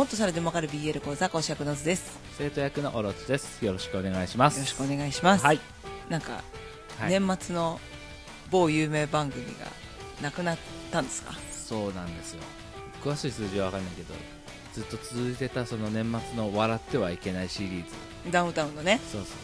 [0.00, 2.18] もっとそれでもわかる BL 講座講師役の図です。
[2.38, 3.62] 生徒役のオロチです。
[3.62, 4.54] よろしくお願いします。
[4.54, 5.60] よろしくお願いします、はい、
[6.08, 6.42] なんか、
[6.98, 7.10] はい。
[7.10, 7.78] 年末の
[8.50, 9.66] 某有名番組が
[10.22, 10.58] なくなっ
[10.90, 11.34] たんですか？
[11.52, 12.40] そうなんですよ。
[13.04, 14.14] 詳しい数字は分かんないけど
[14.72, 18.32] ずっと続いてたその年末の「笑ってはいけない」シリーズ。
[18.32, 19.02] ダウンタウンのね。
[19.12, 19.36] そうそうそう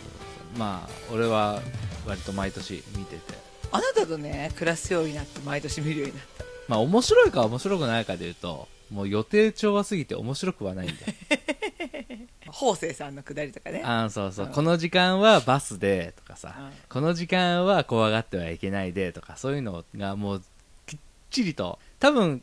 [0.55, 0.59] そう。
[0.59, 1.61] まあ俺は
[2.07, 3.35] 割と毎年見てて。
[3.73, 6.45] あなたとね暮らすようになって毎年見るようになった。
[6.67, 10.95] まあ面白いか面白くないかでいうともう予定調和すぎて面白くはないんだ。
[10.95, 13.83] よ方正さんのくだりとかね。
[13.85, 14.53] あーそうそう、うん。
[14.53, 16.71] この時間はバスでとかさ、うん。
[16.89, 20.43] この時間は怖がってはいけないでとかそういうのがもう
[20.87, 20.99] きっ
[21.31, 22.43] ちりと多分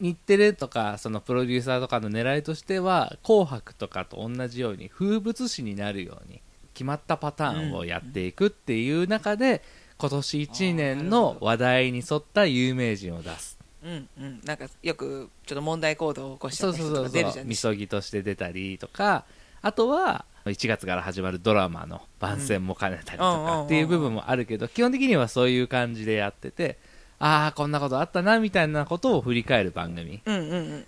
[0.00, 6.40] 日テレとかそのプロデューサーとかの狙いとしては「紅白」とかと同じように風物詩になるように
[6.74, 9.64] 決まったパターンをやっていくっていう中で、
[9.98, 14.40] 今年1年の話題に沿った有名人を出すうんうん。
[14.44, 17.04] なんかよくちょっと問題行動を起こしたそう人そうそうそう。
[17.06, 17.48] とか出るじゃん。
[17.48, 19.24] みそぎとして出たりとか
[19.62, 26.78] あとは1月から始まるドラマの番宣も兼ねたりとかっていう部分もあるけど基本的にはそういう感じでやってて
[27.18, 30.20] ああこんなことあったなみたいなことを振り返る番組。
[30.24, 30.86] うんうん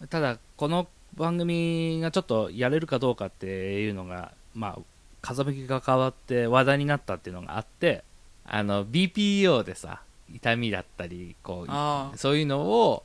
[0.00, 0.08] うん。
[0.08, 4.78] ただこの番組がちょっとやれるかどうかっていうのがまあ
[5.20, 8.04] 風向きが変わって話題になったっていうのがあって
[8.44, 13.04] あの BPO でさ痛みだったりこああうそういうのを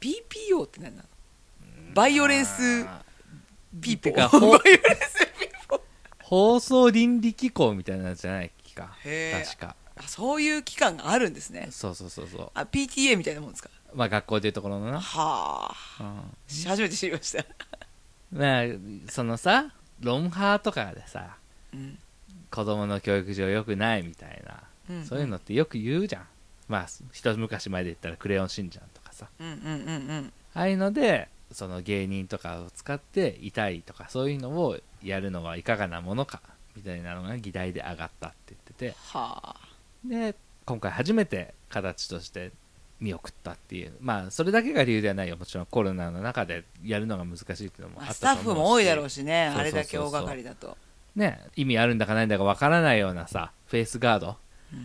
[0.00, 1.08] BPO って何なの？
[1.94, 2.86] バイオレンス
[3.80, 3.98] ピー。
[3.98, 5.80] ポーてか ほ violence people
[6.22, 8.94] 放送倫理機構みたいなやつじゃないっけか？
[9.04, 9.44] へー。
[9.44, 9.76] 確か。
[9.96, 11.68] あそういう機関があるんですね。
[11.70, 12.50] そうそうそうそう。
[12.54, 13.70] あ PTA みたいなもんですか？
[13.94, 16.02] まあ学校でいうところのな、はあ。
[16.02, 16.64] うん。
[16.68, 17.44] 初めて知りました。
[18.32, 18.64] まあ
[19.08, 21.36] そのさロンハーとかでさ
[21.72, 21.98] うん。
[22.50, 25.04] 子供の教育上良くないみたいな、うん。
[25.06, 26.26] そういうのってよく言うじゃん
[26.68, 29.28] まあ一昔前で言ったら「クレヨンしんちゃん」とかさ。
[29.38, 30.32] うんうんうんうん。
[30.54, 36.40] ああいうのでその芸人とかを使って痛いとかそういうのをやるのはいかがなものか
[36.76, 38.94] みたいなのが議題で上がったって言ってて。
[39.12, 39.56] はあ。
[40.04, 42.52] で今回初めて形として
[43.00, 43.92] 見送ったっていう。
[44.00, 45.36] まあそれだけが理由ではないよ。
[45.36, 48.44] もちろんコロナの中でやるのが難しいっていうのもあったと思うし。
[48.44, 49.48] タッフも多いだろうしね。
[49.48, 50.76] あれだけ大掛かりだと。
[51.16, 54.34] ね意味あるんだかないんだかわからないようなさフェイスガード、うん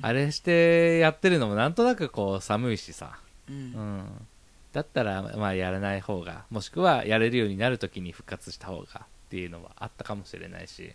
[0.02, 3.20] あれしてやってるのもなんとなくこう寒いしさ、
[3.50, 3.72] ううん。
[3.72, 4.28] ん、
[4.74, 10.94] だったらまあやらない方がもしくはやれるようになるときに復活した方がっていうのはあったかもしれないし。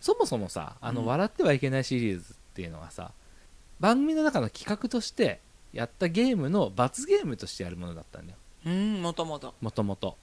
[0.00, 1.06] そもそもさあのうん。
[1.08, 3.12] 笑ってはいけないシリーズっていうのはさ、
[3.80, 5.40] 番組の中の企画として
[5.72, 8.38] やったゲームの罰ゲームとしてやるものだったんだよ。
[8.66, 10.16] うんもともともともと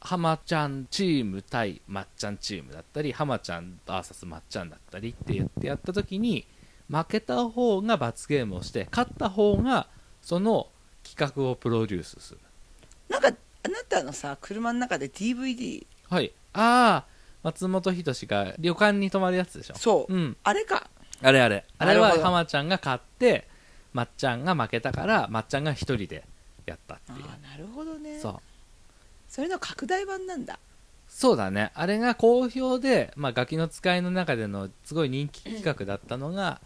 [0.00, 6.46] 浜ちゃんチーム対まっちゃんチームだったり浜ちゃん VS まっちゃんだったりって言ってやった時に
[6.88, 9.88] 負けた方が罰ゲームをして勝った方が
[10.22, 10.68] その
[11.02, 12.40] 企画をプロデュースする。
[13.08, 16.32] なんかあなたのさ車の中で DVD はい。
[16.52, 19.74] ああ松本人志が旅館に泊まるやつでしょ。
[19.76, 20.36] そう、うん。
[20.42, 20.88] あれか。
[21.22, 21.64] あれあれ。
[21.78, 22.24] あれはなるほど。
[22.24, 23.48] 浜ちゃんが勝って
[23.92, 26.24] まっちゃんが負けたからまっちゃんが一人で
[26.66, 27.24] やったってあいう。
[27.24, 28.18] あなるほどね。
[28.18, 28.36] そう。
[29.28, 30.58] それの拡大版なんだ。
[31.08, 31.70] そうだね。
[31.74, 36.60] あれが好評で、まあ、ガキの使いの中でのすごい人気企画だったのが、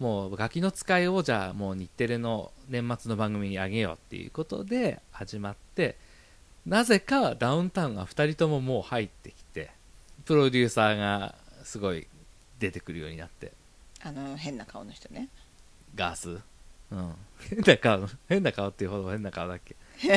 [0.00, 5.96] もうガキの使いをじゃあもう日テレの年末の番組にあげようっていうことで始まって
[6.66, 9.70] なぜかダウンタウンが2人とももう入ってきて
[10.24, 11.34] プロデューサーが
[11.64, 12.06] すごい
[12.58, 13.52] 出てくるようになって。
[14.02, 15.28] あの変な顔の人ね。
[15.94, 16.30] ガース？
[16.30, 17.14] うん。
[17.50, 19.76] 変な顔変な顔っていうほど変な顔だっけ？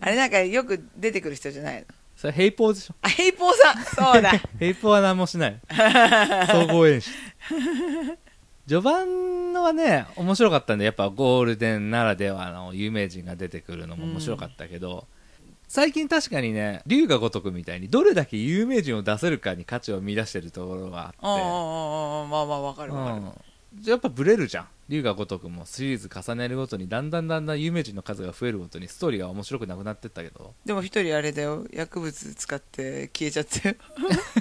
[0.00, 1.86] あれなんかよく出てくる人じゃないの？
[2.22, 2.94] それヘイポーでしょ。
[3.02, 4.12] あヘイポーさん。
[4.12, 4.30] そうだ。
[4.60, 5.60] ヘイポは何もしない。
[6.52, 7.10] 総合演出。
[8.68, 15.08] 序盤のはね面白かったんでやっぱゴールデンならではの有名人が出てくるのも面白かったけど、
[15.66, 21.40] 最近確かにね龍が如くみたいにどれだけ有名人を出せるかに価値を見出してるところがうんうんあう
[22.20, 22.30] んうん。
[22.30, 23.32] まあまあわかってるわかる、うん
[23.84, 24.68] やっぱブレるじゃん。
[24.88, 30.54] 龍が如くもシリーズ重ねるごとにだんだんだんだん有名人の数が増えるごとにストーリーが面白くなくなってったけど。
[30.64, 31.66] でも一人あれだよ。
[31.72, 33.68] 薬物使って消えちゃって。
[33.68, 33.74] よ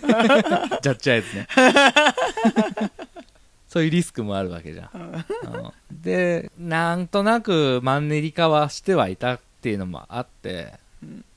[0.82, 1.48] ジャッジアイズね。
[3.70, 4.98] そういうリスクもあるわけじゃん、う
[5.94, 6.02] ん。
[6.02, 10.91] でなんとなくマンネリ化はしてはいたっていうのもあって、うん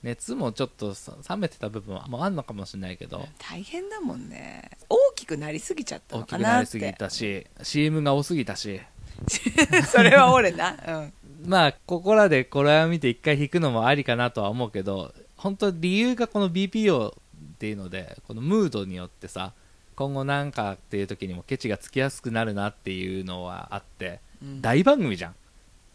[0.04, 3.26] 熱もちょっとさ冷めてた部分もあるのかもしれないけど。
[3.38, 4.70] 大変だもんね。
[4.90, 8.82] 大きくなりすぎちゃった大のきくなりすかなってぎたし CM が多すぎたし。
[9.90, 10.76] それは俺な。
[10.86, 11.12] うん。
[11.48, 17.14] まあここらでこれを見て一回引くのもありかなとは思うけど本当理由がこの BPO っ
[17.58, 19.52] ていうのでこのムードによってさ
[19.94, 24.60] 今後なんかっていう時にもケチがつきやすくなるなっていうのはあってうん。
[24.60, 25.34] 大番組じゃん。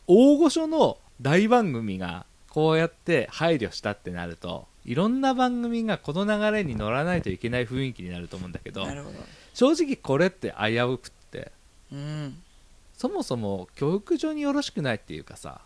[0.08, 9.18] 大御所の大番組がこうやって配慮したってなるといろんな番組がこの流れに乗らないといけない雰囲気になると思うんだけどなるほど。
[9.54, 11.52] 正直これって危うくって
[11.92, 12.42] うん。
[12.98, 15.62] そもそも教育上によろしくないっていうかさ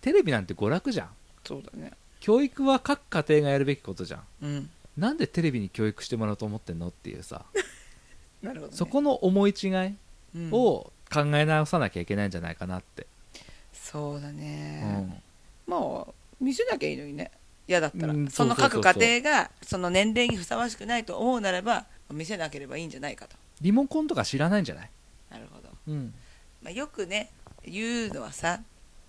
[0.00, 1.08] テレビなんて娯楽じゃん。
[1.44, 1.92] そうだね。
[2.20, 4.22] 教育は各家庭がやるべきことじゃん。
[4.42, 4.70] うん。
[4.96, 7.44] なんでテレビに教育してもらおうと思ってんのっていうさ、
[8.42, 9.70] なるほど、ね、そこの思い違い
[10.34, 10.50] うん。
[10.52, 13.06] を考え直さなきゃいけないんじゃないかなって、
[13.72, 15.22] そうだうね、ん
[15.66, 17.30] もう見せなきゃいいのにね。
[17.68, 23.36] 嫌だったら、うんその各家庭がその年齢にふさわしくないと思うならば見せなければいいんじゃないかと。
[23.60, 24.90] リモコンとか知らないんじゃない、
[25.30, 26.14] なるほど、うん。
[26.62, 27.30] まあ、よくね
[27.64, 28.60] 言うのはさ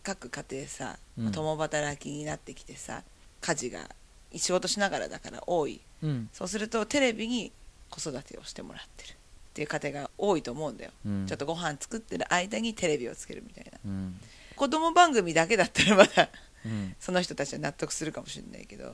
[0.02, 1.32] 各家庭さ、うん。
[1.32, 3.04] 共働きになってきてさ
[3.42, 3.90] 家事が
[4.36, 5.80] 仕事しながらだから多い。
[6.02, 6.30] うん。
[6.34, 7.52] そうするとテレビに
[7.90, 9.12] 子育てをしてもらってる。
[9.12, 9.14] っ
[9.54, 11.26] ていう家庭が多いと思うんだよ、うん。
[11.28, 13.80] ちょっとご飯作ってる間にテレビをつけるみたいな。
[13.86, 14.20] うん。
[14.56, 16.30] 子供番組だけだったらまだ
[16.66, 16.96] うん。
[17.00, 18.86] その人たちは納得するかもしれないけど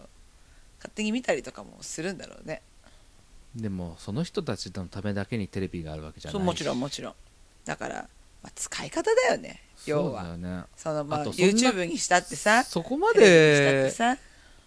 [0.78, 2.62] 勝手に見たりとかもするんだろうね。
[3.56, 7.14] でもその人たちのためだけにテレビがあるわけじゃないそうもちろんもちろん。
[7.66, 8.10] だから、
[8.42, 10.64] まあ、使い方だよね要はよね。
[10.76, 14.18] そのまああ YouTube にしたってさそこまでさ。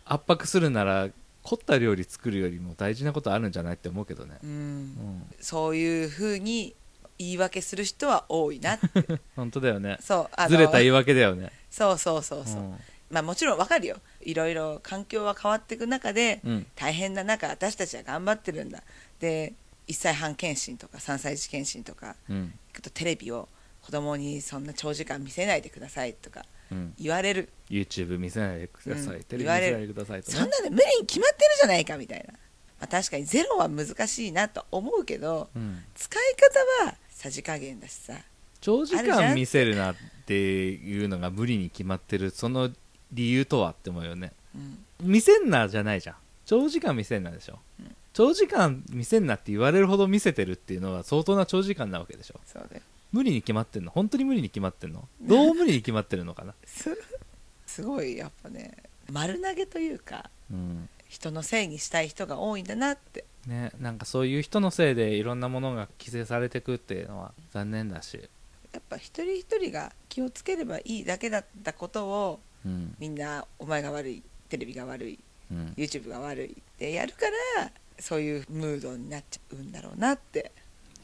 [0.09, 1.09] 圧迫するなら
[1.43, 4.39] 凝った料理作るよりも大事なことあるんじゃないって思うけどね。
[4.43, 4.51] うん。
[4.51, 5.27] うん。
[5.41, 6.75] そういうふうに
[7.19, 9.21] 言い訳する人は多いなって。
[9.37, 9.99] 本当だよね。
[10.01, 11.51] そうあのずれた言い訳だよね。
[11.71, 12.81] そうそうそうそう、ん。
[13.11, 13.97] まあもちろんわかるよ。
[14.23, 16.67] いろいろ環境は変わっていく中で、うん。
[16.75, 18.83] 大変な中私たちは頑張ってるんだ。
[19.21, 19.55] で
[19.89, 22.55] 1歳半検診とか3歳児検診とかうん。
[22.69, 23.49] 行くとテレビを
[23.83, 26.95] 子供にそんな長時間見せないでくださいとかうん。
[26.99, 27.49] 言われる。
[27.71, 29.23] YouTube 見せないでください、うん。
[29.23, 32.39] テレビ見せないでくださいとそんなの無理に決まってるじゃないかみたいな、ま
[32.81, 35.85] あ、確かにゼロは難しいなと思うけどうん。
[35.95, 38.13] 使い方はさじ加減だしさ。
[38.61, 39.97] 長時間見せるなっ
[40.27, 42.71] ていうのが無理に決まってるその
[43.11, 44.33] 理由とはって思うよね。
[44.55, 44.85] うん。
[45.01, 46.17] 見せんなじゃないじゃん。
[46.45, 47.97] 長時間見せんなでしょ、うん。
[48.13, 52.39] 長時間見せんなって言われるほど見せてるっていうのは相当な長時間なわけでしょ。
[52.45, 52.83] そうだよ。
[53.13, 53.91] 無理に決まってんの？
[53.91, 55.09] 本当に無理に決まってんの？
[55.23, 56.55] どう無理に決まってるのかな？
[56.67, 56.91] す
[57.67, 58.77] すごいやっぱね
[59.11, 60.89] 丸投げというかうん。
[61.09, 68.29] 人のせいにしたい人が多いんだなってねなんかそういう人のせいでいろんなものが規制されてくっていうのは残念だし。
[68.73, 72.95] やっぱ一人一人が気をつければいいだけだったことをうん。
[72.99, 75.19] みんなお前が悪いテレビが悪い
[75.51, 75.75] うん。
[75.77, 77.27] YouTube が悪いってやるか
[77.59, 80.53] らそういうムードになっちゃうんだろうなって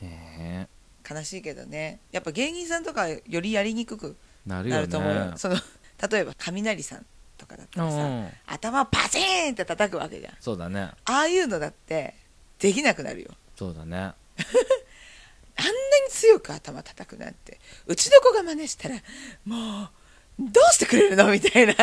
[0.02, 0.68] ね
[1.08, 1.98] 悲しいけどね。
[2.12, 4.16] やっぱ芸人さんとかよりやりにくく
[4.46, 5.14] えなると思う。
[5.14, 5.56] よその
[6.10, 7.06] 例えば雷さん
[7.38, 10.34] とかだったらさ、うん頭をパチーンって叩くわけじゃん。
[10.40, 10.90] そうだね。
[11.04, 12.14] ああいうのだって
[12.62, 13.30] できなくなるよ。
[13.56, 13.96] そうだね。
[13.96, 14.12] あんなに
[16.10, 17.58] 強く頭叩くなんて。
[17.86, 18.94] うちの子が真似したら
[19.44, 19.90] もう
[20.38, 21.30] どうしてくれるの？
[21.32, 21.74] みたいな。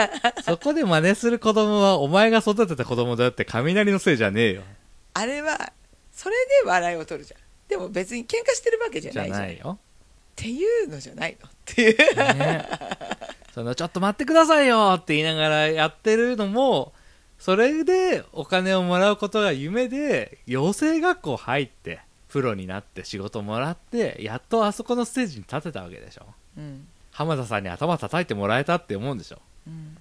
[0.43, 4.63] そこで真似する子供はお前が育てた子供だって雷のせいじゃねえよ。
[5.13, 5.73] あれは
[6.11, 7.39] それで笑いを取るじゃん。
[7.67, 9.39] でも別に喧嘩してるわけじゃないじゃん。
[9.41, 9.77] ないよ。
[9.77, 11.47] っていうのじゃないの。
[11.47, 11.97] っていう。
[12.15, 12.65] ね、
[13.53, 16.93] そのちょっと待ってくださいよって言いながらやってるのも
[17.39, 26.25] それでお金をもらうことが夢で養成学校入ってプロになって仕事もらってやっとあそこのステージに立てたわけでしょ。
[26.57, 26.87] うん。
[27.11, 29.39] 浜田さんに頭叩いてもらえたって思うんでしょ。
[29.67, 29.97] うん。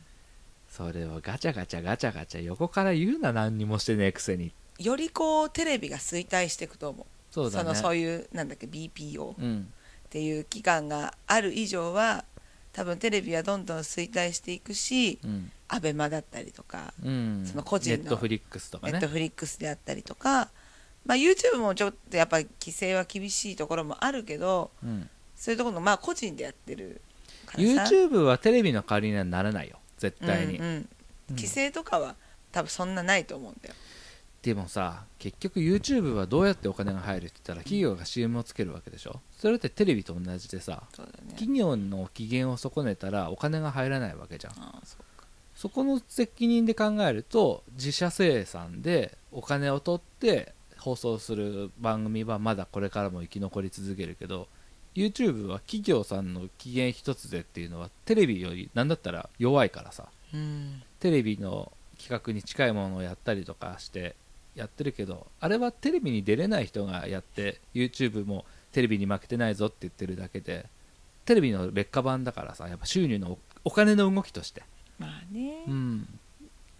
[0.68, 4.52] それをガチャガチャガチャガチャ横から言うな何にもしてねえくせに。
[4.78, 7.06] よりこうテレビが衰退していくと思う。
[7.30, 7.68] そうだね。
[7.70, 9.72] のそういうなんだっけ BPO っうん。
[10.10, 12.24] ていう期間がある以上は
[12.72, 17.44] 多分テレビはどんどん衰退していくしうんアベマだったりとかうん。
[17.46, 18.92] その個人のネットフリックスとかね。
[18.92, 20.50] ネットフリックスであったりとか、
[21.04, 25.08] まあ、YouTube もちょっとやっぱり規制は厳しいところもあるけどうん。
[25.36, 27.00] そういうところのまあ個人でやってる
[27.46, 27.94] からさ。
[27.94, 29.78] YouTube はテレビの代わりにはならないよ。
[29.96, 30.88] 絶対に、うんうん。
[31.30, 32.16] 規制とかは
[32.52, 33.74] 多分そんなないと思うんだよ。
[34.42, 39.20] でもさ結局 YouTube はどうやってお金が入るって言ったら企業が CM をつけるわけでしょ。
[39.36, 41.06] それってテレビと同じでさね。
[41.30, 44.52] 企業の機嫌を損ねたらお金が入らないわけじゃん。
[44.54, 45.02] ああそう。
[45.02, 45.07] か
[45.58, 54.46] そこの責任で考えると自社生産でお金を取って放送する番組はまだこれからも生き残り続けるけど
[54.94, 60.06] YouTube は企業さんの機嫌一つでっていうのはテレビよりなんだったら弱いからさ。
[60.32, 60.80] うん。
[61.00, 64.14] テレビの企画に近いものをやったりとかして
[64.54, 70.66] やってるけどあれはテレビに出れない人がやって YouTube もテレビに負けてないぞって言ってるだけで
[71.24, 74.62] テレビの劣化版だからさやっぱ収入のおお金の動きとして、
[74.98, 76.18] まあね、うん、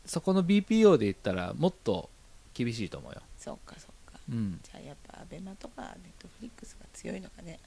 [0.04, 2.08] そこの BPO で言ったらもっと
[2.54, 4.18] 厳しいと思うよ、そうかそうか。
[4.30, 7.58] うん、じゃあやっぱアベマとかネットフリックスが強いのかね。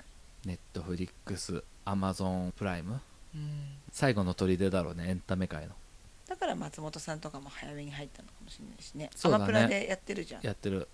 [0.46, 3.00] ネットフリックスアマゾンプライム
[3.36, 3.77] うん。
[3.91, 5.74] 最後の砦だろうねエンタメ界の。
[6.27, 9.10] だから松本さんとかも早めに入ったのかもしれないしね。
[9.15, 9.43] そうだね。
[9.43, 10.41] アマプラでやってるじゃん。
[10.41, 10.88] やってる。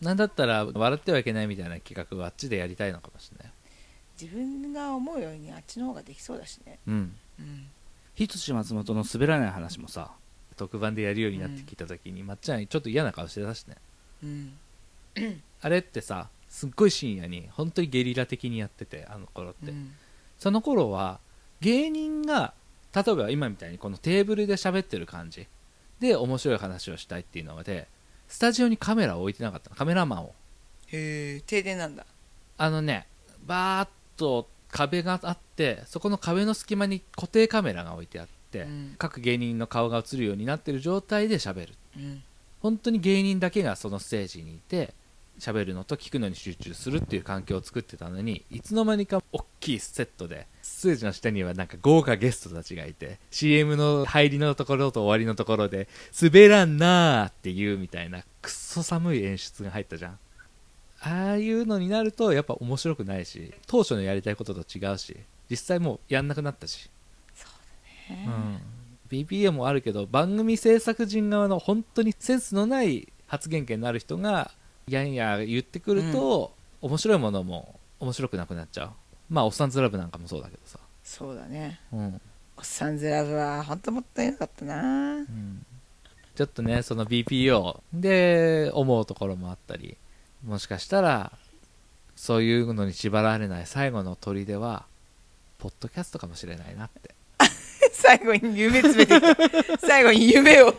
[0.00, 3.52] なんだったら笑ってはいけないみたいな企画をあっちでやりたいのかもしれない。
[4.20, 6.78] 自分が思うようにあっちの方ができそうだしね。
[6.86, 7.16] うん。
[7.38, 7.66] うん
[8.14, 10.12] ひとし松本の滑らない話もさ
[10.56, 13.76] 特番でやるようになってきた時に、まっちゃんちょっと嫌な顔してたしね。
[14.22, 14.52] うん。
[15.60, 19.92] あれってさすっごい深夜に本当にゲリラ的にやっててあの頃って、うん。
[20.38, 21.20] その頃は
[21.60, 22.54] 芸人が
[22.94, 25.46] 例えば今みたいにこのテーブルで喋ってる感じ
[26.00, 27.88] で面白い話をしたいっていうので
[28.28, 29.76] スタジオにカメラを置いてなかったの。
[29.76, 30.34] カメラマンを。
[30.88, 32.06] へえ停電なんだ。
[32.56, 33.06] あのね
[33.46, 38.94] バーッと壁があってそこの壁の隙間に固定カメラが置いてあって、うん。
[38.98, 41.74] 各芸人の顔が映るようになってる状態で喋る。
[41.96, 42.22] うん。
[42.60, 44.94] 本当に芸人だけがそのステージにいて
[45.38, 55.88] 喋るのと聞くのに集中するっていう環境を作ってたのにいつの間にか大きいセットでステージの下にはなんか豪華ゲストたちがいて CM の入りのところと終わりのところで
[56.20, 60.18] 滑らんなーっていうみたいなくっそ寒い演出が入ったじゃん
[61.06, 65.16] ああいうのになるとやっぱ面白くないし当初のやりたいことと違うし
[65.50, 66.90] 実際もうやんなくなったし。
[68.08, 68.26] ね。
[68.26, 68.60] うん、
[69.18, 74.50] BPA もあるけど番組制作陣側の本当にセンスのない発言権のある人が
[74.88, 78.90] やんや言ってくると、面白いものも面白くなくなっちゃう。
[79.30, 81.80] まあ「おっさんずラブ」なんかもそうだけどさ、そうだね。
[81.92, 82.20] うん。
[82.56, 85.16] おっさんずラブは本当もったいなかったな。
[85.16, 85.64] うん。
[86.34, 89.96] ちょっとねその BPO で思うところもあったり
[90.46, 91.32] もしかしたら
[92.16, 94.84] そういうのに縛られない最後の砦は
[95.58, 97.14] ポッドキャストかもしれないなって。
[97.92, 99.78] 最後に夢詰めてきた。
[99.86, 100.74] 最後に夢を。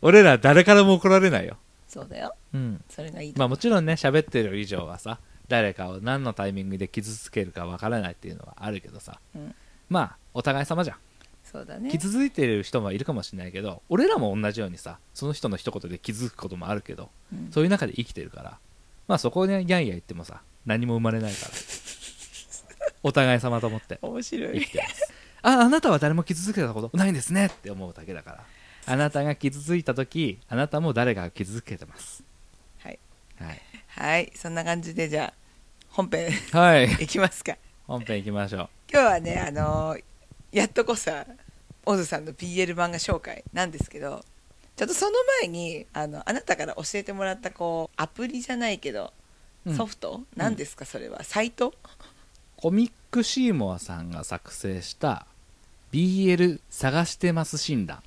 [0.00, 1.58] 俺ら誰からも怒られないよ。
[1.86, 2.34] そうだよ。
[2.54, 2.82] うん。
[2.88, 9.54] それがいいとまあもちろんね喋ってる以上はさ誰かを何のタイミングで傷つけるかわからないっていうのはあるけどさ、うん。
[9.88, 10.96] まあお互い様じゃん。
[11.44, 11.90] そうだね。
[11.90, 17.50] 傷ついてる人もいるかもしれないけど俺らも同じようにさその人の一言で傷つくこともあるけどうん。
[17.50, 18.58] そういう中で生きてるから
[19.08, 21.52] まあそこでやんや言ってもさ何も生まれないから。
[23.02, 23.98] お互い様と思って。
[24.02, 24.60] 面白い。
[24.60, 25.12] 生きてます。
[25.42, 27.46] ああなたは誰も傷つけたことないんですね。
[27.46, 28.44] って思うだけだから。
[28.86, 32.22] あなたが傷ついた時あなたも誰かが傷つけてます。
[32.80, 32.98] はい。
[33.40, 34.32] はい、はい。
[34.34, 35.34] そんな感じでじゃあ
[35.90, 37.56] 本編はい、 いきますか。
[37.86, 38.68] 本編行きましょう。
[38.92, 40.04] 今日はねあのー
[40.50, 41.26] やっとこさ
[41.84, 44.24] オズさんの BL 漫画紹介なんですけど
[44.78, 49.12] ちょっとその前にあのあなたから教えてもらったこうアプリじゃないけど
[49.66, 49.74] うん。
[49.74, 50.84] ソフト、何ですか？
[50.84, 51.24] それは。
[51.24, 51.74] サイト？
[52.56, 55.26] コミックシーモアさんが作成した
[55.92, 57.98] BL 探してます診断。
[57.98, 58.00] っ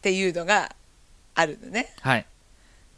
[0.00, 0.76] ていうのが
[1.34, 1.92] あるのね。
[2.00, 2.26] はい。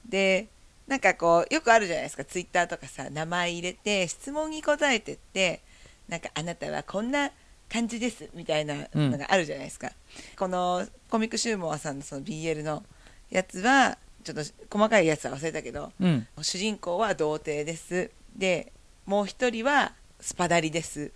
[0.06, 0.48] で
[0.86, 2.24] なんかこうよくあるじゃないですか。
[2.26, 5.62] ツイッターとかさ名前入れて質問に答えてって
[6.08, 7.30] なんかあなたはこんな
[7.70, 9.92] 感じですみたいなのがあるじゃないですか、
[10.38, 12.82] このコミックシューモアさんのその BL の
[13.30, 16.26] やつはちょっと細かいやつは忘れたけどうん。
[16.42, 18.10] 主人公は童貞です。
[18.36, 18.72] で
[19.06, 21.10] もう一人はスパダリです。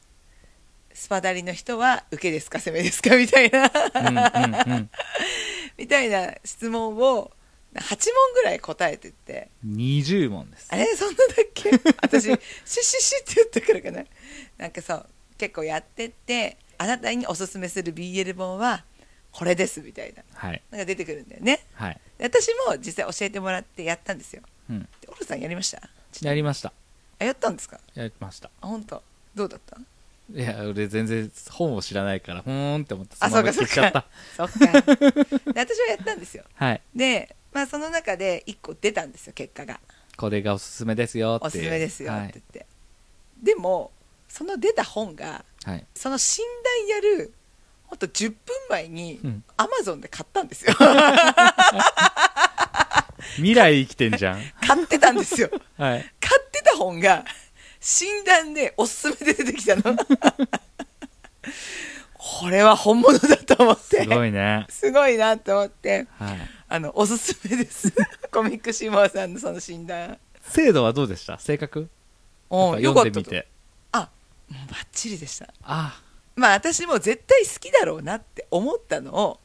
[0.94, 2.58] スパダリの人は受けですか？
[2.58, 3.16] 攻めですか？
[3.16, 3.70] みたいな。
[3.94, 4.90] うんうんうん。
[5.78, 7.30] みたいな質問を
[7.74, 7.88] 8問
[8.34, 9.48] ぐらい答えてって。
[9.66, 10.68] 20問です。
[10.70, 10.86] あれ？
[10.96, 11.70] そんなだっけ？
[12.02, 12.30] 私シ
[12.84, 14.04] シシュって言ったからかな。
[14.58, 15.06] なんかそう
[15.38, 18.84] 結構やってってあなたにおすすめする BL 本は
[19.32, 20.22] これですみたいな。
[20.34, 20.62] はい。
[20.70, 21.64] のが出てくるんだよね。
[21.74, 24.42] はい、で私も実際教えてもらってやったんですよ。
[24.70, 25.80] うん、でオルさんやりました？
[26.22, 26.72] やりました。
[27.18, 27.80] あやったんですか？
[27.94, 28.50] やりました。
[28.60, 29.02] あ本当？
[29.34, 29.78] どうだった？
[30.34, 34.06] いや俺全然本を知らないからふーんって思ってあそのままそうか消しちゃった。
[34.36, 35.52] そっか。
[35.52, 36.44] で私はやったんですよ。
[36.54, 36.80] はい。
[36.94, 39.80] で、まあ、その中で1個出たんですよ結果が。
[40.16, 41.46] これがおすすめですよって。
[41.46, 42.66] おすすめですよってはい言って、
[43.42, 43.90] でも
[44.28, 47.32] その出た本がはい、その診断やる
[47.92, 48.36] ほんと10分
[48.70, 49.44] 前にうん。
[49.58, 50.72] アマゾンで買ったんですよ。
[53.36, 54.40] 未来生きてんじゃん。
[54.66, 55.50] 買ってたんですよ。
[55.76, 56.00] はい。
[56.18, 57.22] 買ってた本が
[57.80, 59.82] 診断でおすすめで出てきたの。
[62.14, 64.04] これは本物だと思って。
[64.04, 64.66] すごいね。
[64.70, 66.06] すごいなと思って。
[66.18, 66.38] はい。
[66.70, 67.92] あのおすすめです。
[68.32, 70.16] コミックシモアさんのその診断。
[70.40, 71.38] 精度はどうでした？
[71.38, 71.90] 正確
[72.48, 73.30] おやっぱ読んでみと。
[73.30, 73.48] て
[73.92, 74.08] あ
[74.48, 75.52] もうバッチリでした。
[75.62, 76.00] あ
[76.36, 79.40] まあ私も絶対好きだろうなって思ったのを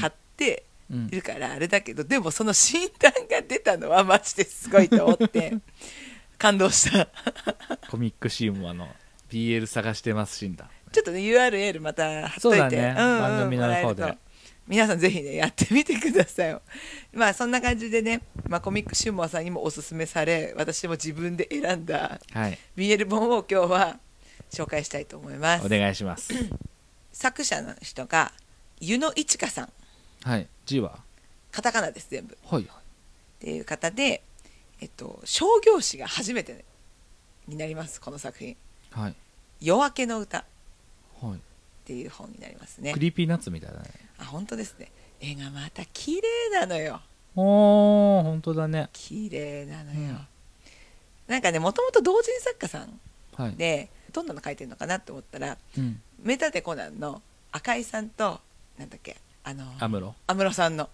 [0.00, 1.06] 買ってうん。
[1.06, 5.54] いるからあれだけど、でもその診断が出たのはマジですごいと思って
[6.36, 7.08] 感動した。
[7.90, 8.88] コミックシーモアの
[9.30, 13.20] BL 探してます診断ちょっとね URL また貼っといて、そうんうん。
[13.20, 14.18] 番組の方で。
[14.68, 16.56] 皆さんぜひねやってみてください
[17.12, 22.58] まあそんな感じでね、まあ、コミックシューモアさんにもおすすめされ私も自分で選んだはい。
[22.76, 23.98] BL 本を今日は
[24.52, 25.66] 紹介したいと思います。
[25.66, 26.32] お願いします。
[27.12, 28.32] 作者の人が
[28.80, 29.72] 湯野いちかさん。
[30.24, 30.46] はい。
[30.66, 30.98] 字は？
[31.50, 32.34] カタカナです全部。
[32.34, 32.68] っはい。
[33.40, 34.22] ていう方で、
[34.80, 36.64] えっと、商業誌が初めて
[37.48, 38.56] になりますこの作品。
[38.90, 39.14] はい
[39.60, 40.44] 「夜明けの歌」
[41.20, 41.36] はい。
[41.36, 41.38] っ
[41.84, 42.92] ていう本になりますね。
[42.92, 43.90] クリーピーナッツみたいだね。
[44.18, 44.90] あ本当ですね。
[45.20, 47.00] 絵がまた綺麗なのよ。
[47.34, 48.88] おー本当だね。
[48.92, 50.26] 綺麗なのよ、うん。
[51.26, 53.00] なんかねもともと同人作家さん
[53.36, 53.56] はい。
[53.56, 56.00] でどんなの書いてるのかなと思ったらうん。
[56.22, 58.40] 名探偵コナンの赤井さんと
[58.78, 60.88] なんだっけあのアムロ安室さんの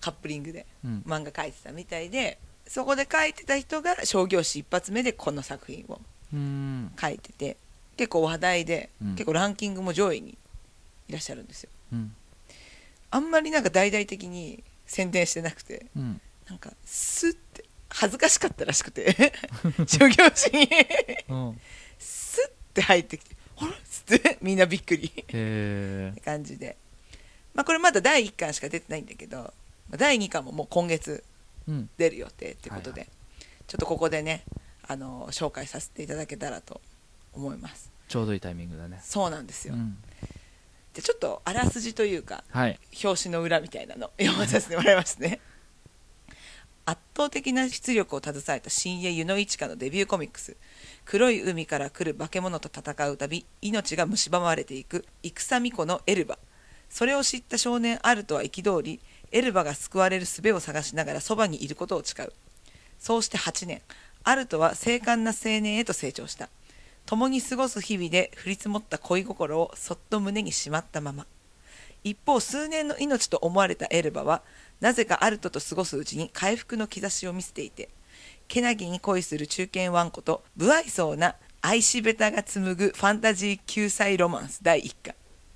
[0.00, 1.02] カップリングでうん。
[1.06, 6.00] 漫画描いてたみたいでそこで書いてた人が商業誌一発目でこの作品を
[6.32, 6.92] うん。
[7.00, 7.56] 書いてて
[7.96, 9.12] 結構話題で、うん。
[9.12, 10.36] 結構ランキングも上位に
[11.08, 11.70] いらっしゃるんですよ。
[11.92, 12.14] うん。
[13.10, 16.20] あんまりなんか大々的に宣伝してなくてうん。
[16.48, 19.32] なんかスッて恥ずかしかったらしくて
[19.86, 20.68] 商業誌に。
[21.28, 21.60] うん。
[21.98, 25.08] スッて入ってきて「あら?」っつってみんなびっくり。
[25.08, 26.76] って感じで。
[27.54, 31.22] まあこれまだ第1巻しか出てないんだけどまあ第2巻ももう今月
[31.68, 31.90] うん。
[31.96, 33.10] 出る予定ってことで、はい
[33.66, 34.44] ちょっとここでね
[34.86, 36.82] あの紹介させていただけたらと
[37.32, 37.90] 思います。
[38.08, 39.00] ちょうどいいタイミングだね。
[39.02, 39.96] そうなんですよ、うん。
[40.92, 42.78] じゃあちょっとあらすじというかはい。
[43.02, 45.40] 表紙の裏みたいなの読まさせてもらいますね。
[46.86, 50.54] 圧倒的な出力を携えた新鋭湯の一花のデビューコミックス
[51.04, 56.38] 黒い海から来る化け物と戦うたび命が蝕まれていく戦巫女のエルバ。
[56.88, 59.00] それを知った少年アルトは憤り
[59.32, 62.32] エルバが救われる術を探しながらそばにいることを誓う。
[62.98, 63.82] そうして8年
[64.22, 66.48] アルトは精悍な青年へと成長した。
[67.04, 71.26] 共に過ごす日々で降り積もった恋心をそっと胸にしまったまま。
[72.02, 74.42] 一方数年の命と思われたエルバは
[74.80, 77.88] なぜかアルトと過ごすうちに回復の兆しを見せていて
[78.48, 85.14] けなぎに恋する中堅ワンコと不愛想な愛しべたが紡ぐファンタジー救済ロマンス第1巻。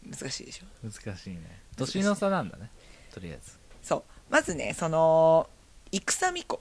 [0.08, 0.88] 難しいでしょ？
[0.88, 1.60] 難しいね。
[1.76, 2.70] 年の差なんだね
[3.12, 3.52] とりあえず
[3.82, 4.02] そう。
[4.30, 5.48] まずねその
[5.92, 6.60] 戦巫女っ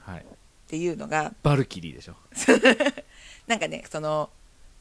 [0.00, 0.26] はい。
[0.68, 2.14] ていうのがバルキリーでしょ。
[3.46, 4.30] なんかねその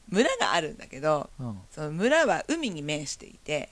[0.09, 1.59] 村があるんだけどうん。
[1.71, 3.69] その村は海に面していて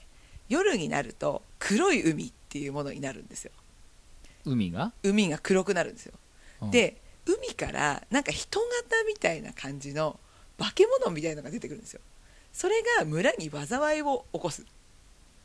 [0.48, 3.52] 夜になると黒い海っていうものになるんですよ。
[4.44, 4.92] 海が？
[5.04, 6.12] 海が黒くなるんですよ、
[6.62, 6.70] うん。
[6.72, 10.18] で海からなんか人型みたいな感じの
[10.58, 12.00] 化け物みたいなのが出てくるんですよ。
[12.52, 14.64] それが村に災いを起こす。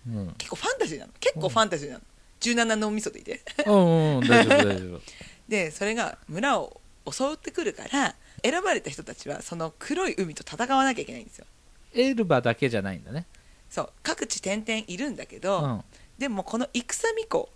[0.08, 0.34] うん。
[0.38, 1.12] 結構ファンタジーなの。
[1.20, 2.02] 結構ファンタジーなの。
[2.42, 3.42] 17の味噌でいて。
[3.66, 5.02] うんうんうん大丈夫大丈夫。
[5.48, 11.46] でそれが村を襲ってくるから選ばれた人たちはその黒い海と戦わなきゃいけないんですよ。
[11.94, 13.26] エルバだけじゃないんだね。
[13.70, 13.90] そう。
[14.04, 15.86] 各地点々いるんだけうど、ん。
[16.18, 17.50] でもこの戦巫女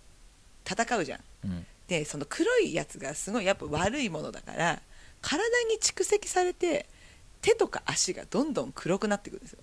[0.64, 1.20] 戦うじゃん。
[1.44, 4.80] うんでその黒いやつがすごいやっぱ悪いものだから
[5.20, 6.86] 体に蓄積されて
[7.42, 9.58] 手とか足がどんどん黒くなってくんですよ。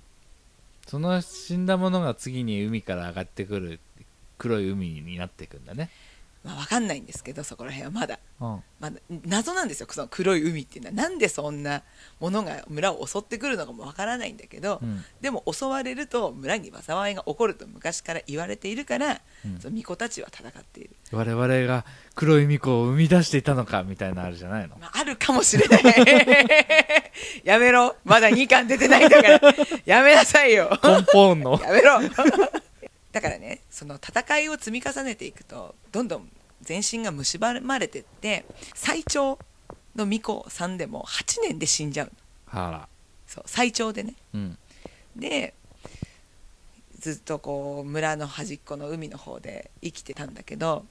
[0.86, 3.80] その死んだものが次に海から上がってくる
[4.38, 5.90] 黒い海になっていくんだね。
[6.44, 8.20] まあ分かんないんですけどそこら辺はまだ。
[8.40, 8.64] うん。
[8.80, 9.88] まだ謎なんですよ。
[9.90, 10.96] その黒い海っていうのは。
[10.96, 11.84] なんでそんな
[12.20, 15.04] ものが村を襲ってくるのかも分からないんだけど、うん。
[15.20, 19.60] でも襲われると村に災いが起こると昔から言われているから、うん。
[19.60, 24.78] その巫女たちは戦っている、我々が黒い巫女を生み出していたのかみたいなのあるじゃないの？
[24.80, 25.84] まあ、あるかもしれない。
[27.44, 27.98] やめろ。
[28.06, 29.56] まだ2巻出てないんだから。
[29.86, 30.70] やめなさいよ。
[30.82, 31.60] 根本の。
[31.64, 32.00] やめろ。
[33.12, 36.30] だからねその戦いを積み重ねていくとどんどん
[36.62, 39.40] 全身が蝕まれてって最長
[39.96, 42.12] の巫女さんでも8年で死んじゃう
[43.28, 44.16] そう最長でね。
[44.34, 44.58] うん。
[45.16, 45.54] で
[47.00, 50.86] ずっとこう村の端っこの海の方で生きてたんだけど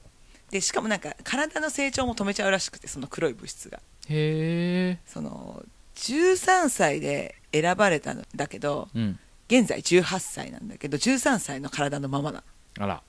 [0.50, 3.80] でしかもなんか体の成長も止めちゃうらしくてその黒い物質が。
[4.08, 4.98] へえ。
[5.06, 5.62] その
[5.96, 9.18] 13歳で選ばれたんだけどうん。
[9.48, 12.44] 現在18歳なんだけど13歳の体のままなの
[12.78, 13.02] あら。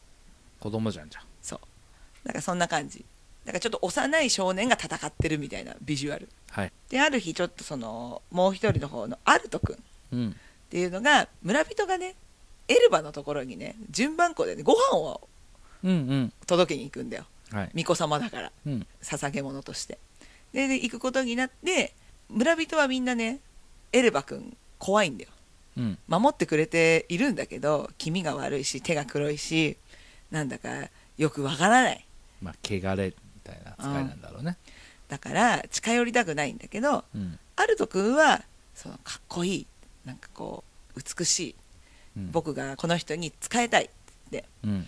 [0.60, 1.24] 子供じゃんじゃん。
[1.42, 1.60] そう。
[2.26, 3.06] だからそんな感じ。
[3.46, 6.28] だからちょっと幼い少年が戦ってるみたいなビジュアル。
[6.52, 6.72] はい。
[6.90, 9.76] である日ちょっとそのもう一人の方のアルト君。
[9.76, 9.80] っ
[10.12, 10.36] うん。
[10.70, 12.16] ていうのが村人がね
[12.68, 15.28] エルバのところにね順番こでねご飯を
[16.46, 17.26] 届けに行くんだよ。
[17.52, 17.66] はい。
[17.70, 18.52] 巫女様だから。
[18.66, 18.86] うん。
[19.02, 19.98] 捧げ物として。
[20.54, 21.94] でで行くことになって
[22.30, 23.40] 村人はみんなね
[23.94, 25.30] エルバ君怖いんだよ。
[25.32, 25.39] うん
[26.08, 29.78] 守ってくれているんだけど気味が悪いし手が黒いし
[30.32, 32.06] なんだかよくわからない。
[32.42, 33.14] まあ汚れみ
[33.44, 34.58] たいな扱いなんだろうね。
[35.08, 37.40] だから近寄りたくないんだけどうん。
[37.56, 38.42] アルト君は
[38.76, 39.68] そのかっこいい
[40.06, 40.64] なんかこ
[40.96, 41.56] う美しい
[42.18, 42.32] うん。
[42.32, 43.90] 僕がこの人に仕えたいっ
[44.32, 44.46] て。
[44.64, 44.88] うん。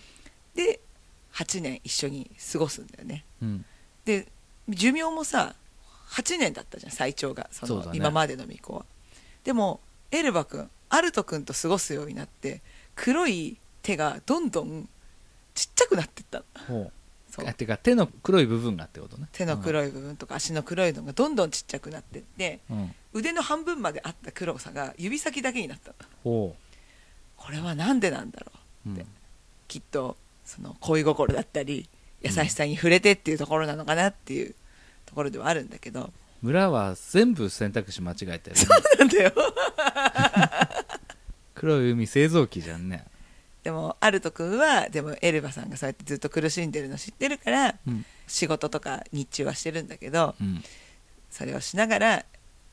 [0.54, 0.80] で
[1.34, 3.24] 8年一緒に過ごすんだよね。
[3.42, 3.64] うん。
[4.04, 4.26] で
[4.68, 5.54] 寿命もさ
[6.10, 7.48] 8年だったじゃん最長が。
[7.50, 8.84] その今までの巫女は。
[9.44, 12.60] でもエルバ君アルト君と過ごすようになって
[12.94, 14.88] 黒い手がどんどん
[15.54, 16.38] ちっちゃくなってった。
[16.38, 16.92] のほ
[17.30, 17.54] そう。
[17.54, 19.26] てか手の黒い部分がってことね。
[19.32, 25.94] 手の黒い部分とか足の黒いのがどんどんちっちゃくなってってうん、うん腕の半分まであった黒さが指先だけになったの。
[26.24, 26.56] ほ
[27.36, 28.52] これはなんでなんだろ
[28.86, 28.96] うう、うん。
[28.96, 29.06] で
[29.68, 31.88] きっとその恋心だったり
[32.22, 34.54] 優しさに触れてっていうところなのかなっていう
[35.06, 36.12] ところではあるんだけど。
[36.42, 38.62] 村は全部選択肢間違えてる、ね、
[38.98, 39.32] なんだよ
[41.62, 43.04] 黒い海製造機じゃんね。
[43.62, 48.04] でもアルト君はでもエルバさんがそうやってずっと苦しんでるの知ってるからうん。
[48.26, 50.64] 仕事とか日中はしてるんだけどうん。
[51.30, 52.24] それをしながら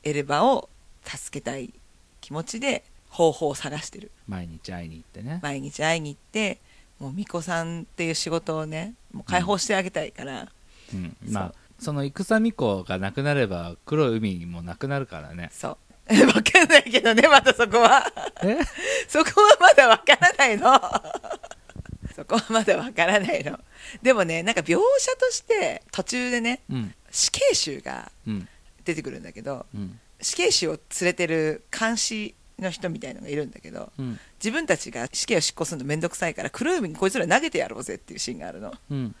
[0.02, 0.68] エルバを
[1.04, 1.72] 助けたい
[2.20, 4.10] 気持ちで方法を探してる。
[4.26, 6.58] 毎日会いに行ってね、毎日会いに行って
[6.98, 10.48] もう巫女さんっていう仕事をねもう解放してあげたいから、
[10.92, 15.48] うん、そうまあその戦巫女がなくなれば黒い海もなくなるからね。
[15.52, 15.76] そう
[16.34, 18.04] わかんないけどねまたそこは。
[18.42, 18.58] え？
[19.08, 20.64] そこはまだわからないの。
[22.16, 23.58] そこはまだわからないの。
[24.02, 26.94] でもねなんか描写として途中でねうん。
[27.10, 28.48] 死刑囚がうん。
[28.84, 29.98] 出てくるんだけどうん。
[30.20, 34.18] 死刑囚を連れてる監視の人みたいのがいるんだけどうん。
[34.38, 38.74] 自分たちが死刑を執行するのめんどくさいから黒い海にこいつら投げてやろうぜっていうシーンがあるの。
[38.90, 39.14] うん。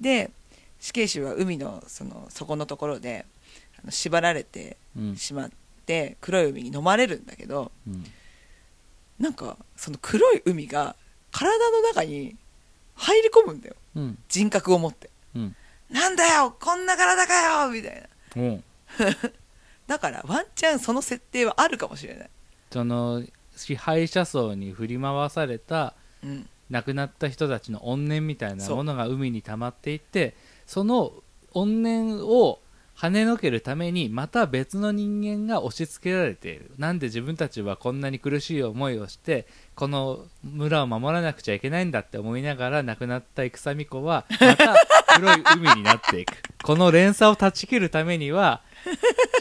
[0.00, 0.30] で
[0.78, 3.26] 死刑囚は海のその底のところで
[3.82, 5.16] あの縛られてうん。
[5.16, 5.56] しまって
[6.20, 8.04] 黒い海に飲まれるんだけどうん。
[9.18, 10.94] なんかその黒い海が
[11.32, 12.36] 体の中に
[12.94, 13.74] 入り込むんだよ。
[13.96, 14.18] うん。
[14.28, 15.10] 人格を持って。
[15.34, 15.56] うん。
[15.90, 18.42] なんだよこんな体かよみたいな。
[18.42, 18.46] う。
[18.46, 18.64] ん
[19.86, 22.30] だからワンチャンその設定はあるかもしれない、
[22.70, 23.24] その
[23.56, 30.34] 支配者層に振り回されたうん、亡くなった人たちの怨念みたいなものが海に溜まっていって
[30.66, 31.12] その
[31.54, 32.58] 怨念を
[33.00, 36.72] 跳ねのけるためにまた別の人間が押し付けられている。
[36.78, 44.74] なんで自分たちはこんなに苦しい思いをしてこの村を守らなくちゃいけないんだって思いながら亡くなった戦巫女はまた
[45.14, 46.32] 黒い海になっていく。
[46.64, 48.62] この連鎖を断ち切るためには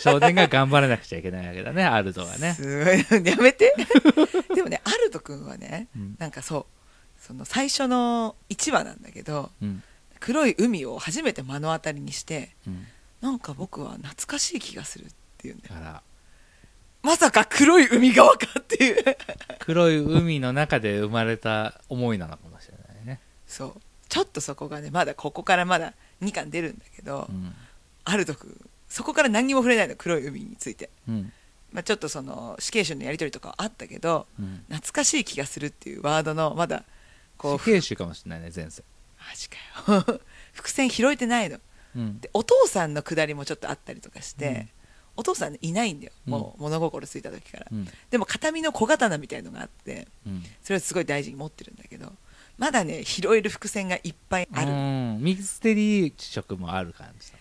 [0.02, 3.26] 少年が頑張らなくちゃいけないわけだねアルドはね、すごい。
[3.26, 3.74] やめて。
[4.54, 6.15] でもねアルト君はねうん。
[6.20, 6.65] なんかそう
[7.20, 9.82] その最初の1話なんだけどうん。
[10.20, 12.86] 黒い海を初めて目の当たりにしてうん、
[13.21, 16.03] なんか僕は懐かしい気がするっていうんだよだから。
[17.03, 19.03] まさか黒い海側かっていう。
[19.60, 23.82] 黒い海の中で生まれた思いなのかもしれないね、そう。
[24.10, 27.56] ちょっとそこがねまだここからまだ2巻出るんだけど、うん。
[28.03, 28.56] アルト君
[28.89, 31.34] そこから何にも触れないの黒い海について、うん。
[31.71, 36.86] まあ、ちょっとその死刑囚のやり取りとかはあったけどうん、懐かしい気がするっていうワードのまだ
[37.38, 38.84] こう死刑囚かもしれないね前世、
[39.19, 39.58] マジか
[40.13, 40.21] よ。
[40.53, 41.60] 伏線拾えてないの
[41.97, 44.69] うん、でお父さんのくだりもちょっとあったりとかして、うん。
[45.17, 46.13] お父さんいないんだよ。
[46.27, 46.31] うん。
[46.31, 47.88] もう物心ついた時から、うん。
[48.12, 50.43] でも形見の小刀みたいのがあってうん。
[50.62, 52.13] それをすごい大事に持ってるんだけど
[52.57, 55.17] まだね拾える伏線がいっぱいある、うん。
[55.19, 57.38] ミステリー色もある感じだ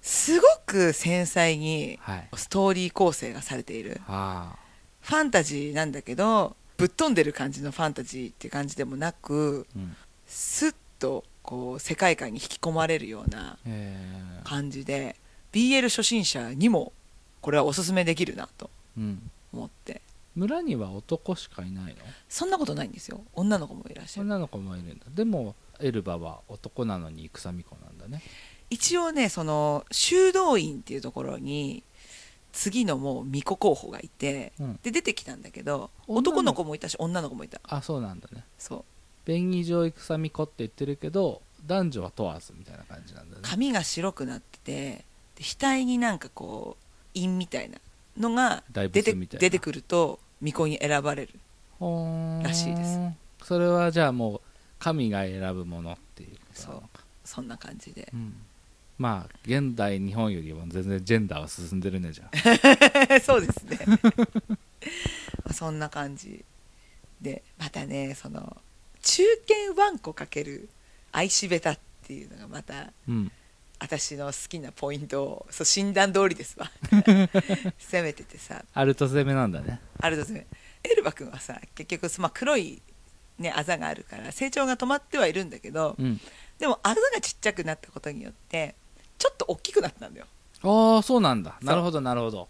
[0.00, 2.28] すごく繊細にはい。
[2.34, 4.00] ストーリー構成がされている。
[4.08, 4.56] あ。
[5.02, 9.96] ファンタジーなんだけどぶっ飛んでる感じのファンタジーって感じでもなくあうん。
[10.26, 15.16] スッとこう世界観に引き込まれるようなえ感じで
[15.52, 16.92] BL 初心者にも
[17.40, 18.70] これはおすすめできるなと
[19.52, 20.00] 思って。
[20.36, 21.96] 村には男しかいないの？
[22.28, 23.22] そんなことないんですよ。
[23.34, 24.26] 女の子もいらっしゃる。
[24.28, 25.06] 女の子もいるんだ。
[25.12, 28.22] でもエルバは男なのに戦巫女なんだね。
[28.70, 31.82] 一応ねその修道院っていうところに
[32.52, 34.78] 次のもう巫女候補がいて、うん。
[34.84, 37.60] で出てきたんだけど男の子もいたし女の子もいた。
[37.64, 38.44] あそうなんだね。
[38.56, 38.84] そう
[39.24, 43.42] 便宜上戦巫女って言ってるけど男女は問わずみたいな感じなんだね。
[43.42, 45.04] 髪が白くなってて
[45.36, 47.78] で額になんかこう印みたいな
[48.18, 49.40] のが大出て仏みたいな。
[49.40, 51.32] 出てくると巫女に選ばれる
[51.78, 52.42] ほーん。
[52.42, 52.98] らしいです。
[53.44, 54.40] それはじゃあもう
[54.78, 57.04] 神が選ぶものっていうことなのか。
[57.24, 58.08] そんな感じで。
[58.12, 58.34] うん。
[58.98, 62.30] まあ現代日本よりも全然ジェンダーは進んでるねじゃ
[63.14, 63.20] あ。
[63.20, 63.78] そうですね。
[65.44, 66.44] まあそんな感じ
[67.20, 68.56] でまたねその
[69.02, 69.22] 中
[69.74, 70.68] 堅ワンコかける
[71.12, 73.32] 愛しべたっていうのがまたうん。
[73.82, 76.70] 私の好きなポイントをそう診断通りですわ。
[77.80, 78.62] 攻めててさ。
[78.74, 79.80] アルト攻めなんだね。
[79.98, 80.46] あるとすね
[80.84, 82.82] エルバ君はさ結局、まあ、黒い、
[83.38, 86.20] ね、あざがあるから成長が止まってはいるんだけどうん。
[86.58, 88.74] でもあざがちっちゃくなったことによって
[89.18, 90.26] ちょっと大きくなったんだよ。
[90.62, 91.56] ああそうなんだ。
[91.60, 91.64] う。
[91.64, 92.48] なるほどなるほど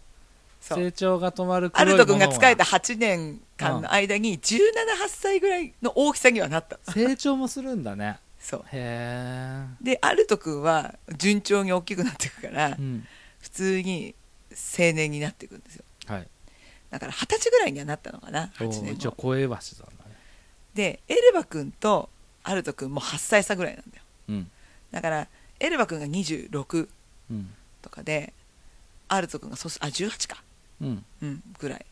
[0.61, 6.79] 成長が止まるアルト君が使えた8年間の間に17、8歳ぐらいの大きさにはなった。
[6.87, 8.19] の成長もするんだね。
[8.39, 8.65] そう。
[8.73, 13.07] へでアルト君は順調に大きくなっていくから、えうん。
[13.41, 14.15] 普通に
[14.53, 15.85] 青年になっていくんですよ。
[16.07, 16.29] はい。
[16.91, 18.91] だから二十歳ぐらいにはなったのかな8おー年後。
[18.93, 20.17] 一応声はしてたんだね。
[20.75, 22.09] でエルバ君と
[22.43, 24.03] アルト君も8歳差ぐらいなんだよ。
[24.29, 24.51] うん。
[24.91, 26.89] だからエルバ君が26
[27.31, 27.51] うん。
[27.83, 28.33] とかで
[29.09, 30.43] アルト君がそあ18か
[30.81, 31.05] うん。
[31.23, 31.43] うん。
[31.59, 31.87] ぐらい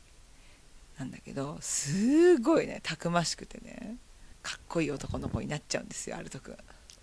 [0.98, 3.96] なんだけどすごいねたくましくてね
[4.42, 6.56] かっこいい男の子になっちゃうんですよアルト君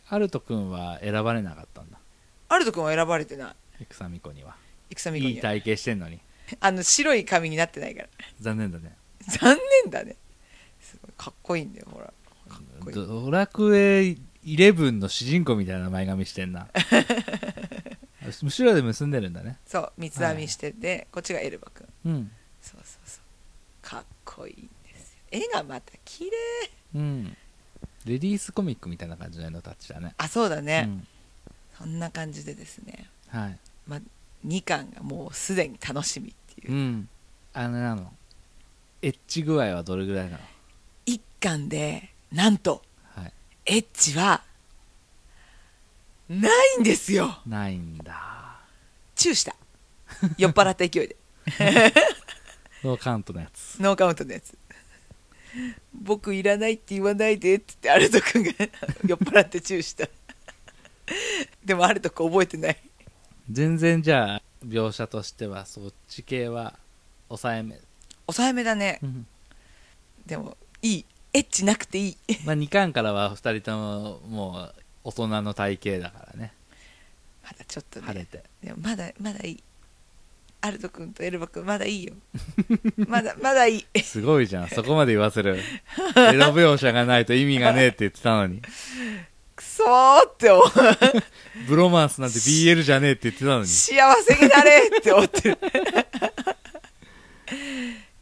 [0.09, 1.97] アルト君は選ばれなかったんだ。
[2.49, 3.85] アルト君は選ばれてない。
[3.89, 4.55] 戦美子には。
[4.95, 5.35] 戦美子には。
[5.35, 6.19] いい体型してんのに。
[6.59, 8.09] あの白い髪になってないから。
[8.39, 8.95] 残念だね。
[9.27, 10.15] 残念だね。
[10.79, 12.13] すごいかっこいいんだよほら。
[12.93, 16.67] ドラクエ11の主人公みたいな前髪してんな
[18.25, 19.57] 後ろで結んでるんだね。
[19.65, 21.87] そう三つ編みしてて、こっちがエルバ君。
[22.05, 22.31] うん。
[22.61, 23.89] そうそうそう。
[23.89, 25.19] かっこいいんですよ。
[25.31, 26.31] 絵がまた綺麗。
[26.95, 27.37] うん。
[28.05, 30.13] レディースコミックみたいな感じの絵のタッチだね。
[30.17, 31.07] あそうだね、うん。
[31.77, 33.57] そんな感じでですね、はい。
[33.87, 33.99] ま、
[34.45, 36.71] 2巻がもうすでに楽しみっていう。
[36.71, 37.09] う、ん。
[37.53, 38.13] あのなの
[39.01, 40.39] エッジ具合はどれぐらいなの
[41.05, 42.81] ？1巻でなんと
[43.15, 43.33] はい。
[43.65, 44.43] エッジは
[46.29, 47.39] ないんですよ。
[47.45, 48.59] ないんだ。
[49.15, 49.55] チューした。
[50.37, 51.15] 酔っ払った勢いで。
[52.83, 53.81] ノーカウントのやつ。
[53.81, 54.57] ノーカウントのやつ。
[55.93, 58.51] 僕いらないって言わないでって言ってアルト君が
[59.05, 60.07] 酔っ払ってチューした。
[61.63, 62.77] でもアルト君覚えてない。
[63.49, 66.77] 全然じゃあ描写としてはそっち系は
[67.29, 67.79] 抑えめ、
[68.25, 68.99] 抑えめだね。
[70.25, 71.05] でもいい。
[71.33, 72.17] エッチなくていい。
[72.45, 76.51] まあ2巻からは2人とももう大人の体型だからね。
[77.43, 78.07] まだちょっとね。
[78.07, 78.43] 晴れて。
[78.63, 79.63] でもまだまだいい。
[80.61, 82.13] アルト君とエルバ君まだいいよ。
[83.07, 83.99] まだ まだいい。
[84.01, 84.69] すごいじゃん。
[84.69, 85.59] そこまで言わせる。
[86.17, 88.63] エロ描写がないと意味がねえって言ってたのに。
[89.55, 90.65] くそーって思う。
[91.67, 93.67] ブロマンスなんて BL じゃねえって言ってたのに。
[93.67, 95.57] 幸せになれって思ってる。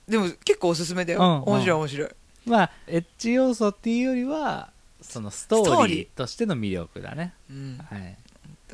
[0.09, 1.43] でも結構おすすめだよ、うんうん。
[1.43, 2.09] 面白い面白い。
[2.45, 4.72] まあエッジ要素っていうよりは
[5.03, 7.33] そのストーリーとしての魅力だね。
[7.49, 7.77] うん。
[7.89, 8.17] はい。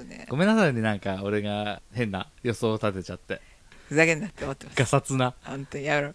[0.03, 0.27] ね。
[0.29, 3.41] ごめんなさいねなんか俺が変な予想を立てちゃって。
[3.87, 4.75] ふざけんなって思ってます。
[4.77, 5.33] ガサツな。
[5.43, 5.85] 本当に。
[5.85, 6.13] やめろ。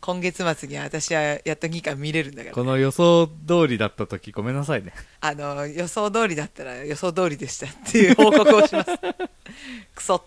[0.00, 2.54] 今月末に私はやっと2巻見れるんだから。
[2.54, 4.92] この予想通りだった時ごめんなさいね。
[5.20, 8.90] あの予想通りだったら予想通りでしたっていう報告をします。
[9.94, 10.22] クソっ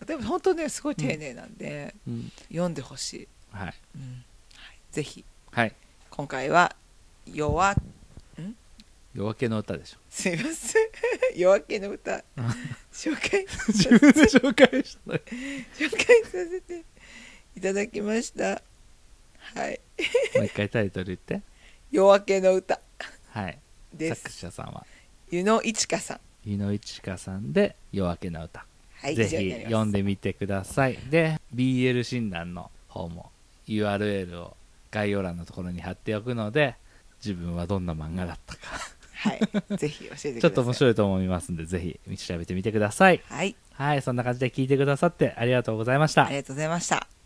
[0.00, 0.06] て。
[0.06, 2.32] でも本当ねすごい丁寧なんで、うん。
[2.48, 3.74] 読んでほしい、はい。
[3.94, 4.24] うん。
[4.56, 5.24] はい、ぜひ。
[5.52, 5.74] はい。
[6.10, 6.74] 今回は
[7.26, 7.74] 弱
[9.14, 9.98] 夜明けの歌でしょ。
[10.08, 10.82] すいません。
[11.36, 12.22] 夜明けの歌。
[12.92, 15.20] 紹介自分で紹介したのに
[15.76, 16.84] 紹介させて
[17.56, 18.62] いただきました。
[19.54, 19.80] はい。
[20.36, 21.42] もう一回タイトル言って。
[21.90, 22.80] 夜明けの歌。
[23.30, 23.58] はい。
[23.90, 24.30] 作です。
[24.38, 24.86] 者さんは。
[25.30, 26.20] 湯野いちかさん。
[26.44, 28.64] 井野一花さんで「夜明けの歌」
[29.02, 30.96] はいぜひ読んでみてください。
[31.10, 33.30] で BL 診断の方も
[33.68, 34.56] URL を
[34.90, 36.76] 概要欄のところに貼っておくので
[37.24, 38.60] 自分はどんな漫画だったか。
[39.12, 39.76] はい。
[39.76, 40.40] ぜひ教えてください。
[40.40, 43.20] ちょっと面白いと思いますんでぜひ調べてみてください。
[43.28, 43.54] はい。
[43.72, 46.26] はいそんな感じで聞いてくださってありがとうございました。
[46.26, 47.19] ありがとうございました